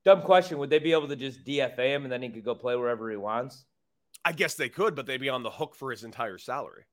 Dumb 0.05 0.21
question. 0.21 0.59
Would 0.59 0.69
they 0.69 0.79
be 0.79 0.93
able 0.93 1.07
to 1.07 1.15
just 1.15 1.43
DFA 1.43 1.95
him 1.95 2.03
and 2.03 2.11
then 2.11 2.21
he 2.21 2.29
could 2.29 2.45
go 2.45 2.55
play 2.55 2.75
wherever 2.75 3.09
he 3.09 3.17
wants? 3.17 3.65
I 4.25 4.31
guess 4.31 4.55
they 4.55 4.69
could, 4.69 4.95
but 4.95 5.05
they'd 5.05 5.17
be 5.17 5.29
on 5.29 5.43
the 5.43 5.49
hook 5.49 5.75
for 5.75 5.91
his 5.91 6.03
entire 6.03 6.37
salary. 6.37 6.83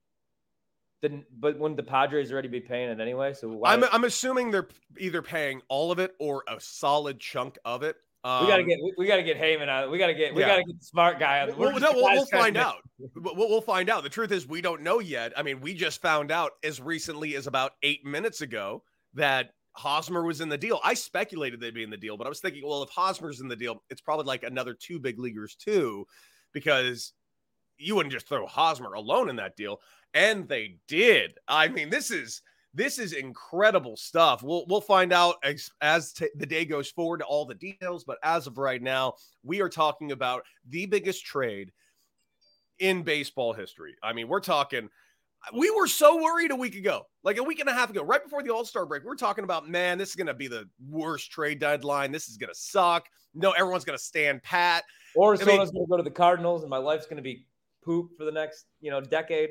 Then, 1.01 1.25
but 1.37 1.59
wouldn't 1.59 1.77
the 1.77 1.83
Padres 1.83 2.31
already 2.31 2.47
be 2.47 2.59
paying 2.59 2.89
it 2.89 2.99
anyway? 2.99 3.33
So 3.33 3.49
why... 3.49 3.73
I'm, 3.73 3.83
I'm 3.91 4.03
assuming 4.03 4.49
they're 4.49 4.67
either 4.97 5.21
paying 5.21 5.61
all 5.69 5.91
of 5.91 5.99
it 5.99 6.15
or 6.19 6.43
a 6.47 6.59
solid 6.59 7.19
chunk 7.19 7.57
of 7.65 7.83
it. 7.83 7.97
Um, 8.23 8.45
we 8.45 8.47
gotta 8.49 8.63
get 8.63 8.79
we, 8.83 8.93
we, 8.97 9.07
gotta 9.07 9.23
get 9.23 9.37
Heyman 9.37 9.69
out. 9.69 9.91
We 9.91 9.99
gotta 9.99 10.15
get 10.15 10.33
we 10.33 10.41
yeah. 10.41 10.47
gotta 10.47 10.63
get 10.63 10.79
the 10.79 10.85
smart 10.85 11.19
guy 11.19 11.39
out. 11.39 11.55
We'll, 11.55 11.79
no, 11.79 11.91
we'll, 11.93 12.03
we'll 12.03 12.25
find 12.25 12.57
out. 12.57 12.77
We'll, 13.15 13.35
we'll 13.35 13.61
find 13.61 13.89
out. 13.89 14.03
The 14.03 14.09
truth 14.09 14.31
is, 14.31 14.47
we 14.47 14.59
don't 14.59 14.81
know 14.81 14.99
yet. 14.99 15.33
I 15.37 15.43
mean, 15.43 15.61
we 15.61 15.75
just 15.75 16.01
found 16.01 16.31
out 16.31 16.53
as 16.63 16.81
recently 16.81 17.35
as 17.35 17.45
about 17.45 17.73
eight 17.83 18.03
minutes 18.03 18.41
ago 18.41 18.83
that 19.13 19.51
Hosmer 19.73 20.23
was 20.23 20.41
in 20.41 20.49
the 20.49 20.57
deal. 20.57 20.79
I 20.83 20.95
speculated 20.95 21.61
they'd 21.61 21.73
be 21.73 21.83
in 21.83 21.91
the 21.91 21.97
deal, 21.97 22.17
but 22.17 22.25
I 22.25 22.29
was 22.29 22.39
thinking, 22.39 22.63
well, 22.65 22.81
if 22.81 22.89
Hosmer's 22.89 23.39
in 23.39 23.47
the 23.47 23.55
deal, 23.55 23.83
it's 23.91 24.01
probably 24.01 24.25
like 24.25 24.43
another 24.43 24.73
two 24.73 24.99
big 24.99 25.19
leaguers 25.19 25.55
too, 25.55 26.05
because 26.53 27.13
you 27.77 27.95
wouldn't 27.95 28.13
just 28.13 28.27
throw 28.27 28.45
Hosmer 28.45 28.93
alone 28.93 29.29
in 29.29 29.35
that 29.37 29.55
deal. 29.55 29.81
And 30.13 30.47
they 30.47 30.77
did. 30.87 31.37
I 31.47 31.67
mean, 31.67 31.89
this 31.89 32.11
is 32.11 32.41
this 32.73 32.99
is 32.99 33.13
incredible 33.13 33.97
stuff. 33.97 34.43
We'll 34.43 34.65
we'll 34.67 34.81
find 34.81 35.11
out 35.11 35.35
as, 35.43 35.69
as 35.81 36.13
t- 36.13 36.29
the 36.35 36.45
day 36.45 36.65
goes 36.65 36.89
forward 36.89 37.21
all 37.21 37.45
the 37.45 37.55
details, 37.55 38.03
but 38.03 38.17
as 38.23 38.47
of 38.47 38.57
right 38.57 38.81
now, 38.81 39.13
we 39.43 39.61
are 39.61 39.69
talking 39.69 40.11
about 40.11 40.43
the 40.69 40.85
biggest 40.85 41.25
trade 41.25 41.71
in 42.79 43.03
baseball 43.03 43.53
history. 43.53 43.95
I 44.03 44.13
mean, 44.13 44.27
we're 44.27 44.39
talking 44.39 44.89
we 45.53 45.69
were 45.71 45.87
so 45.87 46.21
worried 46.21 46.51
a 46.51 46.55
week 46.55 46.75
ago, 46.75 47.07
like 47.23 47.37
a 47.37 47.43
week 47.43 47.59
and 47.59 47.69
a 47.69 47.73
half 47.73 47.89
ago, 47.89 48.03
right 48.03 48.23
before 48.23 48.43
the 48.43 48.53
All 48.53 48.65
Star 48.65 48.85
break. 48.85 49.03
We 49.03 49.09
are 49.09 49.15
talking 49.15 49.43
about, 49.43 49.69
man, 49.69 49.97
this 49.97 50.09
is 50.09 50.15
going 50.15 50.27
to 50.27 50.33
be 50.33 50.47
the 50.47 50.67
worst 50.89 51.31
trade 51.31 51.59
deadline. 51.59 52.11
This 52.11 52.27
is 52.27 52.37
going 52.37 52.49
to 52.49 52.59
suck. 52.59 53.07
No, 53.33 53.51
everyone's 53.51 53.85
going 53.85 53.97
to 53.97 54.03
stand 54.03 54.43
pat. 54.43 54.83
Or 55.15 55.35
someone's 55.35 55.71
going 55.71 55.85
to 55.85 55.89
go 55.89 55.97
to 55.97 56.03
the 56.03 56.11
Cardinals, 56.11 56.63
and 56.63 56.69
my 56.69 56.77
life's 56.77 57.05
going 57.05 57.17
to 57.17 57.23
be 57.23 57.45
poop 57.87 58.11
for 58.17 58.25
the 58.25 58.31
next 58.31 58.65
you 58.81 58.91
know 58.91 59.01
decade. 59.01 59.49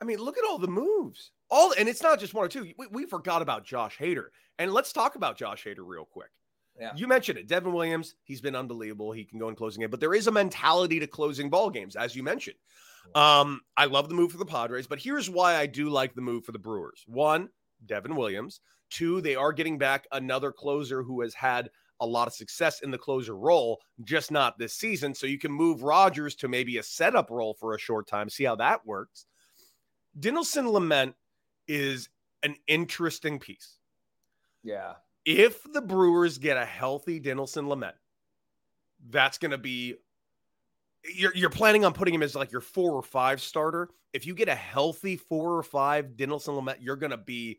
I 0.00 0.04
mean, 0.04 0.18
look 0.18 0.36
at 0.36 0.44
all 0.44 0.58
the 0.58 0.68
moves. 0.68 1.30
All 1.50 1.72
and 1.78 1.88
it's 1.88 2.02
not 2.02 2.20
just 2.20 2.34
one 2.34 2.44
or 2.44 2.48
two. 2.48 2.72
We, 2.76 2.86
we 2.90 3.06
forgot 3.06 3.40
about 3.40 3.64
Josh 3.64 3.96
Hader, 3.98 4.26
and 4.58 4.72
let's 4.72 4.92
talk 4.92 5.14
about 5.14 5.38
Josh 5.38 5.64
Hader 5.64 5.84
real 5.86 6.04
quick. 6.04 6.30
Yeah. 6.78 6.92
You 6.94 7.06
mentioned 7.06 7.38
it. 7.38 7.48
Devin 7.48 7.72
Williams, 7.72 8.16
he's 8.24 8.42
been 8.42 8.54
unbelievable. 8.54 9.10
He 9.12 9.24
can 9.24 9.38
go 9.38 9.48
in 9.48 9.54
closing 9.54 9.82
it, 9.82 9.90
but 9.90 9.98
there 9.98 10.12
is 10.12 10.26
a 10.26 10.32
mentality 10.32 11.00
to 11.00 11.06
closing 11.06 11.48
ball 11.48 11.70
games, 11.70 11.96
as 11.96 12.14
you 12.14 12.22
mentioned. 12.22 12.56
Um, 13.14 13.62
I 13.78 13.86
love 13.86 14.08
the 14.08 14.14
move 14.14 14.32
for 14.32 14.38
the 14.38 14.44
Padres, 14.44 14.86
but 14.86 14.98
here's 14.98 15.30
why 15.30 15.56
I 15.56 15.64
do 15.66 15.88
like 15.88 16.14
the 16.14 16.20
move 16.20 16.44
for 16.44 16.52
the 16.52 16.58
Brewers. 16.58 17.02
One, 17.06 17.48
Devin 17.86 18.16
Williams. 18.16 18.60
Two, 18.90 19.20
they 19.22 19.36
are 19.36 19.52
getting 19.52 19.78
back 19.78 20.06
another 20.12 20.52
closer 20.52 21.02
who 21.02 21.22
has 21.22 21.32
had 21.32 21.70
a 22.00 22.06
lot 22.06 22.28
of 22.28 22.34
success 22.34 22.80
in 22.80 22.90
the 22.90 22.98
closer 22.98 23.36
role, 23.36 23.80
just 24.04 24.30
not 24.30 24.58
this 24.58 24.74
season. 24.74 25.14
So 25.14 25.26
you 25.26 25.38
can 25.38 25.52
move 25.52 25.82
Rogers 25.82 26.34
to 26.36 26.48
maybe 26.48 26.78
a 26.78 26.82
setup 26.82 27.30
role 27.30 27.54
for 27.54 27.74
a 27.74 27.78
short 27.78 28.06
time, 28.06 28.28
see 28.28 28.44
how 28.44 28.56
that 28.56 28.86
works. 28.86 29.26
Dinelson 30.18 30.70
Lamet 30.70 31.14
is 31.68 32.08
an 32.42 32.56
interesting 32.66 33.38
piece. 33.38 33.78
Yeah. 34.62 34.94
If 35.24 35.62
the 35.72 35.82
Brewers 35.82 36.38
get 36.38 36.56
a 36.56 36.64
healthy 36.64 37.20
Dinelson 37.20 37.66
Lamet, 37.66 37.94
that's 39.10 39.38
going 39.38 39.50
to 39.50 39.58
be 39.58 39.96
you're 41.14 41.34
you're 41.34 41.50
planning 41.50 41.84
on 41.84 41.92
putting 41.92 42.14
him 42.14 42.22
as 42.22 42.34
like 42.34 42.52
your 42.52 42.60
four 42.60 42.92
or 42.92 43.02
five 43.02 43.40
starter. 43.40 43.90
If 44.12 44.26
you 44.26 44.34
get 44.34 44.48
a 44.48 44.54
healthy 44.54 45.16
four 45.16 45.56
or 45.56 45.62
five 45.62 46.16
Dinelson 46.16 46.60
Lamet, 46.60 46.76
you're 46.80 46.96
going 46.96 47.10
to 47.10 47.16
be 47.16 47.58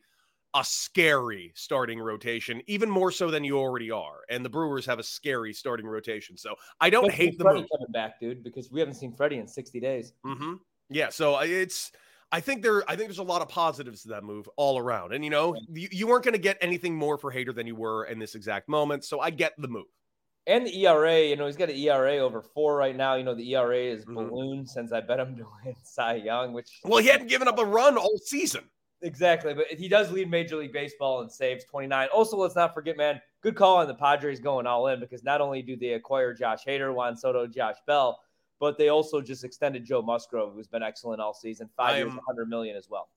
a 0.59 0.63
scary 0.63 1.51
starting 1.55 1.99
rotation, 1.99 2.61
even 2.67 2.89
more 2.89 3.11
so 3.11 3.29
than 3.29 3.43
you 3.43 3.57
already 3.57 3.91
are. 3.91 4.19
And 4.29 4.43
the 4.43 4.49
Brewers 4.49 4.85
have 4.85 4.99
a 4.99 5.03
scary 5.03 5.53
starting 5.53 5.85
rotation. 5.85 6.37
So 6.37 6.55
I 6.79 6.89
don't 6.89 7.11
hate 7.11 7.37
the 7.37 7.43
Freddy 7.43 7.61
move. 7.61 7.69
coming 7.71 7.91
back, 7.91 8.19
dude, 8.19 8.43
because 8.43 8.71
we 8.71 8.79
haven't 8.79 8.95
seen 8.95 9.13
Freddy 9.13 9.37
in 9.37 9.47
60 9.47 9.79
days. 9.79 10.13
Mm-hmm. 10.25 10.53
Yeah. 10.89 11.09
So 11.09 11.39
it's, 11.39 11.91
I 12.31 12.41
think 12.41 12.61
there 12.61 12.83
I 12.89 12.95
think 12.95 13.07
there's 13.07 13.19
a 13.19 13.23
lot 13.23 13.41
of 13.41 13.47
positives 13.47 14.01
to 14.01 14.09
that 14.09 14.23
move 14.23 14.49
all 14.57 14.77
around. 14.77 15.13
And 15.13 15.23
you 15.23 15.29
know, 15.29 15.55
you, 15.69 15.87
you 15.91 16.07
weren't 16.07 16.25
going 16.25 16.33
to 16.33 16.39
get 16.39 16.57
anything 16.59 16.95
more 16.95 17.17
for 17.17 17.31
Hader 17.31 17.55
than 17.55 17.67
you 17.67 17.75
were 17.75 18.05
in 18.05 18.19
this 18.19 18.35
exact 18.35 18.67
moment. 18.67 19.05
So 19.05 19.19
I 19.19 19.29
get 19.29 19.53
the 19.57 19.67
move. 19.67 19.85
And 20.45 20.65
the 20.65 20.85
ERA, 20.85 21.21
you 21.23 21.35
know, 21.35 21.45
he's 21.45 21.57
got 21.57 21.69
an 21.69 21.75
ERA 21.75 22.17
over 22.17 22.41
four 22.41 22.77
right 22.77 22.95
now. 22.95 23.15
You 23.15 23.23
know, 23.23 23.35
the 23.35 23.53
ERA 23.53 23.77
is 23.77 24.05
mm-hmm. 24.05 24.15
ballooned 24.15 24.69
since 24.69 24.93
I 24.93 25.01
bet 25.01 25.19
him 25.19 25.35
to 25.37 25.43
win 25.65 25.75
Cy 25.83 26.15
Young, 26.15 26.53
which 26.53 26.79
well, 26.83 27.01
he 27.01 27.07
hadn't 27.07 27.27
given 27.27 27.47
up 27.47 27.59
a 27.59 27.65
run 27.65 27.97
all 27.97 28.17
season. 28.23 28.63
Exactly, 29.01 29.53
but 29.53 29.67
he 29.67 29.87
does 29.87 30.11
lead 30.11 30.29
Major 30.29 30.55
League 30.57 30.73
Baseball 30.73 31.21
in 31.21 31.29
saves 31.29 31.63
29. 31.65 32.07
Also, 32.13 32.35
let's 32.35 32.55
not 32.55 32.73
forget, 32.73 32.97
man, 32.97 33.21
good 33.41 33.55
call 33.55 33.77
on 33.77 33.87
the 33.87 33.93
Padres 33.93 34.39
going 34.39 34.65
all 34.65 34.87
in 34.87 34.99
because 34.99 35.23
not 35.23 35.39
only 35.39 35.61
do 35.61 35.75
they 35.75 35.93
acquire 35.93 36.33
Josh 36.33 36.65
Hader, 36.65 36.93
Juan 36.93 37.15
Soto, 37.15 37.45
Josh 37.45 37.75
Bell, 37.85 38.19
but 38.59 38.77
they 38.77 38.89
also 38.89 39.21
just 39.21 39.43
extended 39.43 39.85
Joe 39.85 40.01
Musgrove, 40.01 40.53
who's 40.53 40.67
been 40.67 40.81
excellent 40.81 41.21
all 41.21 41.33
season, 41.33 41.69
five 41.77 41.95
am, 41.95 42.07
years, 42.07 42.15
100 42.15 42.49
million 42.49 42.75
as 42.75 42.89
well. 42.89 43.09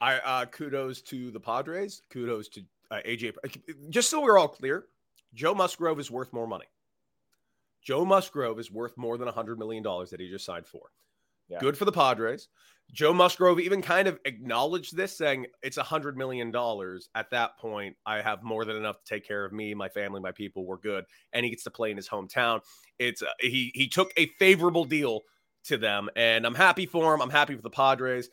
I 0.00 0.18
uh, 0.18 0.46
kudos 0.46 1.02
to 1.02 1.30
the 1.30 1.40
Padres, 1.40 2.00
kudos 2.10 2.48
to 2.50 2.62
uh, 2.90 3.00
AJ. 3.06 3.34
Just 3.90 4.08
so 4.08 4.22
we're 4.22 4.38
all 4.38 4.48
clear, 4.48 4.86
Joe 5.34 5.54
Musgrove 5.54 6.00
is 6.00 6.10
worth 6.10 6.32
more 6.32 6.46
money. 6.46 6.66
Joe 7.82 8.04
Musgrove 8.04 8.58
is 8.58 8.70
worth 8.70 8.96
more 8.96 9.16
than 9.16 9.28
$100 9.28 9.58
million 9.58 9.82
that 9.82 10.16
he 10.18 10.28
just 10.28 10.44
signed 10.44 10.66
for. 10.66 10.90
Yeah. 11.48 11.58
Good 11.60 11.78
for 11.78 11.84
the 11.84 11.92
Padres. 11.92 12.48
Joe 12.92 13.12
Musgrove 13.12 13.58
even 13.58 13.82
kind 13.82 14.06
of 14.06 14.18
acknowledged 14.24 14.96
this, 14.96 15.16
saying 15.16 15.46
it's 15.62 15.76
a 15.76 15.82
hundred 15.82 16.16
million 16.16 16.50
dollars. 16.50 17.08
At 17.14 17.30
that 17.30 17.58
point, 17.58 17.96
I 18.06 18.20
have 18.22 18.42
more 18.42 18.64
than 18.64 18.76
enough 18.76 19.02
to 19.02 19.14
take 19.14 19.26
care 19.26 19.44
of 19.44 19.52
me, 19.52 19.74
my 19.74 19.88
family, 19.88 20.20
my 20.20 20.32
people. 20.32 20.64
We're 20.64 20.76
good, 20.76 21.04
and 21.32 21.44
he 21.44 21.50
gets 21.50 21.64
to 21.64 21.70
play 21.70 21.90
in 21.90 21.96
his 21.96 22.08
hometown. 22.08 22.60
It's 22.98 23.22
uh, 23.22 23.26
he 23.40 23.72
he 23.74 23.88
took 23.88 24.12
a 24.16 24.26
favorable 24.38 24.84
deal 24.84 25.22
to 25.64 25.76
them, 25.76 26.08
and 26.16 26.46
I'm 26.46 26.54
happy 26.54 26.86
for 26.86 27.12
him. 27.14 27.20
I'm 27.20 27.30
happy 27.30 27.56
for 27.56 27.62
the 27.62 27.70
Padres. 27.70 28.30